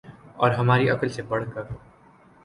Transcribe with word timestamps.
اور 0.35 0.51
ہماری 0.51 0.89
عقل 0.89 1.09
سے 1.09 1.21
بڑھ 1.21 1.43
کر 1.53 1.63